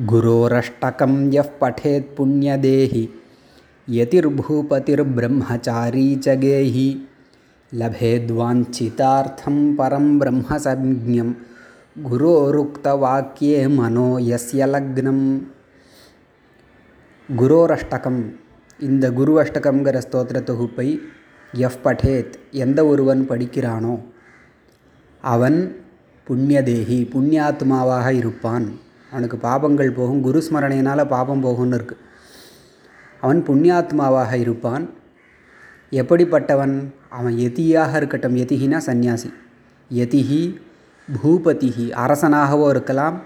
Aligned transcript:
गुरोरष्टकं 0.00 1.32
यः 1.32 1.48
पठेत् 1.60 2.16
पुण्यदेहि 2.16 3.08
यतिर्भूपतिर्ब्रह्मचारी 3.88 6.16
च 6.16 6.28
गेहि। 6.28 7.06
लभेद्वाञ्छितार्थं 7.74 9.76
परं 9.76 10.18
ब्रह्मसंज्ञं 10.18 11.32
गुरोरुक्तवाक्ये 12.10 13.68
मनो 13.68 14.18
यस्य 14.30 14.66
लग्नं। 14.66 15.40
குரு 17.28 17.68
इन्द 18.80 19.04
ஸ்தோத்திர 20.04 20.40
தொகுப்பை 20.40 21.00
எஃப் 21.52 21.82
பட்டேத் 21.82 22.32
எந்த 22.50 22.86
ஒருவன் 22.86 23.28
படிக்கிறானோ 23.28 24.00
அவன் 25.24 25.76
புண்ணியதேகி 26.26 27.10
புண்ணியாத்மாவாக 27.14 28.12
இருப்பான் 28.12 28.78
அவனுக்கு 29.12 29.36
பாபங்கள் 29.42 29.96
போகும் 29.98 30.20
குரு 30.20 30.42
ஸ்மரணையினால் 30.48 31.08
பாபம் 31.08 31.44
போகும்னு 31.44 31.76
இருக்கு. 31.78 31.96
அவன் 33.20 33.40
புண்ணியாத்மாவாக 33.46 34.32
இருப்பான். 34.34 34.84
எப்படிப்பட்டவன்? 35.90 36.74
அவன் 37.10 37.36
எதியாக 37.38 37.96
இருக்கட்டும். 37.96 38.36
யதிகினா 38.36 38.78
சந்நியாசி. 38.88 39.30
யதிஹி 39.94 40.42
பூபதிகி. 41.08 41.86
அரசனாகவோ 42.04 42.68
இருக்கலாம். 42.68 43.18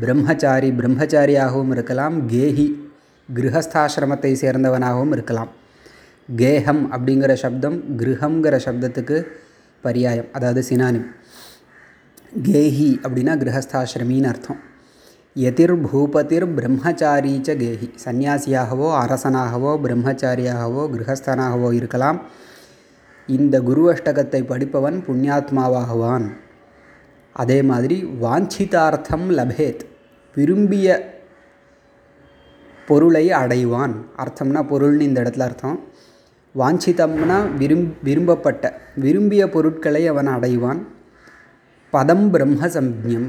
பிரம்மச்சாரி 0.00 0.70
பிரம்மச்சாரியாகவும் 0.70 1.70
இருக்கலாம். 1.70 2.16
கேஹி 2.28 2.66
கிரகஸ்தாசிரமத்தை 3.28 4.32
சேர்ந்தவனாகவும் 4.42 5.12
இருக்கலாம். 5.12 5.50
கேஹம் 6.36 6.82
அப்படிங்கிற 6.96 7.32
சப்தம் 7.34 7.76
கிரகங்கிற 7.98 8.54
சப்தத்துக்கு 8.66 9.16
பரியாயம் 9.84 10.28
அதாவது 10.32 10.60
சினானிம் 10.68 11.06
கேஹி 12.42 12.88
அப்படின்னா 13.06 13.34
கிரகஸ்தாசிரமின்னு 13.42 14.30
அர்த்தம். 14.32 14.60
எதிர் 15.36 15.72
பூபதிர் 15.84 16.44
பிரம்மச்சாரி 16.56 17.32
ச 17.46 17.54
கேஹி. 17.60 17.86
சந்நியாசியாகவோ 18.04 18.88
அரசனாகவோ 19.02 19.70
பிரம்மச்சாரியாகவோ 19.84 20.82
கிரகஸ்தனாகவோ 20.92 21.72
இருக்கலாம். 21.72 22.18
இந்த 23.26 23.60
குரு 23.60 23.82
அஷ்டகத்தை 23.92 24.40
படிப்பவன் 24.50 24.98
புண்ணியாத்மாவாகுவான். 25.06 26.26
அதே 27.32 27.62
மாதிரி 27.70 27.96
வாஞ்சிதார்த்தம் 28.24 29.26
லபேத் 29.38 29.82
விரும்பிய 30.34 30.88
பொருளை 32.86 33.24
அடைவான். 33.40 33.94
அர்த்தம்னா 34.22 34.62
பொருள்னு 34.72 35.08
இந்த 35.08 35.18
இடத்துல 35.22 35.46
அர்த்தம். 35.48 35.80
வாஞ்சிதம்னா 36.54 37.38
விரும் 37.62 37.86
விரும்பப்பட்ட 38.04 38.72
விரும்பிய 38.96 39.48
பொருட்களை 39.56 40.04
அவன் 40.12 40.30
அடைவான். 40.36 40.82
பதம் 41.90 42.30
பிரம்ம 42.30 42.66
சம்யம் 42.76 43.28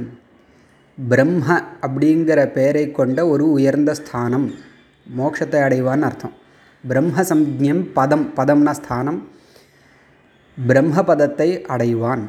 பிரம்ம 0.97 1.61
அப்படிங்கிற 1.81 2.51
பெயரை 2.51 2.91
கொண்ட 2.91 3.27
ஒரு 3.27 3.51
உயர்ந்த 3.51 3.93
ஸ்தானம். 3.93 4.51
மோட்சத்தை 5.17 5.59
அடைவான்னு 5.59 6.01
அர்த்தம். 6.01 6.33
பிரம்ம 6.87 7.23
சம்ஜம் 7.23 7.93
பதம் 7.93 8.33
பதம்னா 8.35 8.71
ஸ்தானம். 8.71 9.27
பிரம்ம 10.57 11.03
பதத்தை 11.03 11.61
அடைவான். 11.67 12.23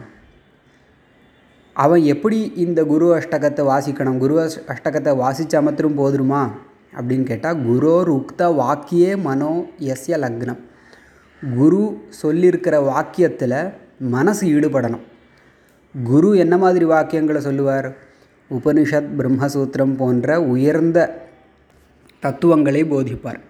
அவன் 1.72 2.02
எப்படி 2.02 2.52
இந்த 2.54 2.84
குரு 2.84 3.18
அஷ்டகத்தை 3.18 3.62
வாசிக்கணும்? 3.72 4.18
குரு 4.18 4.50
அஷ்டகத்தை 4.68 5.16
வாசித்து 5.16 5.60
அமர்த்தும் 5.60 5.98
போதுமா? 5.98 6.50
அப்படின்னு 6.96 7.22
கேட்டால் 7.22 7.56
குரோர் 7.56 8.10
உக்த 8.18 8.42
வாக்கியே 8.62 9.22
மனோ 9.22 9.64
எஸ்ய 9.80 10.18
லக்னம். 10.24 10.60
குரு 11.54 12.08
சொல்லியிருக்கிற 12.22 12.76
வாக்கியத்தில் 12.90 13.72
மனசு 13.98 14.46
ஈடுபடணும். 14.46 15.04
குரு 15.94 16.36
என்ன 16.36 16.56
மாதிரி 16.56 16.84
வாக்கியங்களை 16.84 17.38
சொல்லுவார்? 17.38 17.96
உபனிஷத் 18.50 19.08
பிரம்மசூத்திரம் 19.18 19.94
போன்ற 19.96 20.42
உயர்ந்த 20.42 21.28
தத்துவங்களை 22.20 22.84
போதிப்பார். 22.84 23.40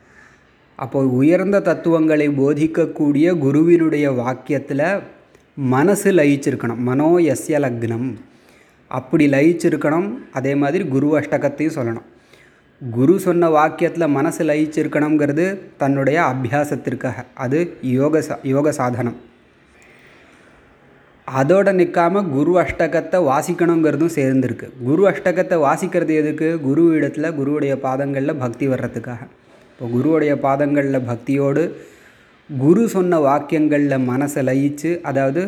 அப்போ 0.77 1.07
உயர்ந்த 1.07 1.61
தத்துவங்களை 1.61 2.29
போதிக்கக்கூடிய 2.29 3.39
குருவினுடைய 3.39 4.13
வாக்கியத்தில் 4.13 5.03
மனசு 5.55 6.13
லயிச்சிருக்கணும். 6.13 6.77
மனோ 6.77 7.19
எஸ்ய 7.19 7.59
லக்னம். 7.65 8.15
அப்படி 8.89 9.27
லயிச்சிருக்கணும் 9.27 10.19
அதே 10.33 10.55
மாதிரி 10.55 10.85
குரு 10.85 11.19
அஷ்டகத்தையும் 11.19 11.77
சொல்லணும். 11.79 12.03
குரு 12.91 13.21
சொன்ன 13.21 13.49
வாக்கியத்தில் 13.49 14.09
மனசு 14.09 14.45
லயிச்சிருக்கணுங்கிறது 14.45 15.59
தன்னுடைய 15.77 16.21
அபியாசத்திற்காக. 16.23 17.15
அது 17.35 17.77
யோக 17.83 18.21
சா 18.21 18.39
யோக 18.43 18.73
சாதனம் 18.73 19.17
அதோடு 21.29 21.73
நிற்காம 21.73 22.23
குரு 22.31 22.53
அஷ்டகத்தை 22.63 23.19
வாசிக்கணுங்கிறதும் 23.31 24.17
சேர்ந்துருக்கு. 24.19 24.67
குரு 24.85 25.03
அஷ்டகத்தை 25.11 25.57
வாசிக்கிறது 25.59 26.13
எதுக்கு? 26.15 26.49
குரு 26.61 26.83
இடத்துல 26.99 27.31
குருவுடைய 27.39 27.75
பாதங்களில் 27.81 28.41
பக்தி 28.45 28.67
வர்றதுக்காக. 28.69 29.23
இப்போ 29.71 29.87
குருவுடைய 29.95 30.33
பாதங்களில் 30.41 31.07
பக்தியோடு 31.07 31.63
குரு 32.51 32.83
சொன்ன 32.89 33.19
வாக்கியங்களில் 33.19 34.05
மனசை 34.11 34.43
லயிச்சு 34.43 34.91
அதாவது 35.03 35.43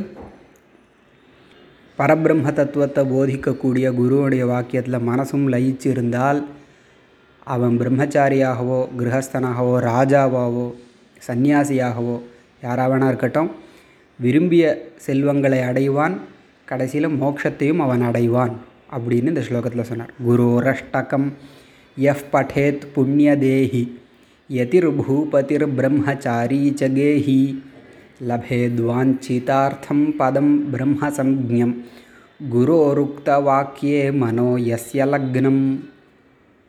பரபிரம்ம 1.98 2.52
தத்துவத்தை 2.52 3.02
போதிக்கக்கூடிய 3.04 3.86
குருவுடைய 3.94 4.42
வாக்கியத்தில் 4.44 5.06
மனசும் 5.08 5.46
லயிச்சு 5.48 5.86
இருந்தால் 5.86 6.40
அவன் 7.46 7.78
பிரம்மச்சாரியாகவோ 7.80 8.80
கிரகஸ்தனாகவோ 8.98 9.74
ராஜாவாகவோ 9.80 10.66
சந்நியாசியாகவோ 11.28 12.16
யாராவனா 12.62 13.08
இருக்கட்டும் 13.08 13.50
விரும்பிய 14.19 14.63
செல்வங்களை 15.05 15.59
அடைவான் 15.61 16.15
கடைசியில் 16.67 17.17
மோட்சத்தையும் 17.17 17.79
அவன் 17.79 18.03
அடைவான் 18.03 18.53
அப்படின்னு 18.91 19.31
இந்த 19.31 19.41
ஸ்லோகத்தில் 19.41 19.89
சொன்னார் 19.89 20.13
குரோரஷ்டகம் 20.27 21.27
எஃப் 21.97 22.27
படேத் 22.31 22.85
புண்ணியதேஹி 22.95 23.83
யதிர்பூபதிர் 24.49 25.67
பிரம்மச்சாரி 25.75 26.61
ச 26.79 26.89
கேஹி 26.93 27.39
லபேத்வாஞ்சிதார்த்தம் 28.27 30.05
பதம் 30.17 30.53
பிரம்மசம்ஜம் 30.73 31.73
குரோருக்தவாக்கியே 32.53 34.03
மனோ 34.17 34.49
யஸ்ய 34.65 35.05
லக்னம் 35.05 35.63